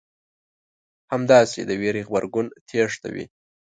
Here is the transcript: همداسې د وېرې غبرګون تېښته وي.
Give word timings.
همداسې 1.11 1.59
د 1.65 1.71
وېرې 1.81 2.01
غبرګون 2.07 2.47
تېښته 2.67 3.07
وي. 3.13 3.25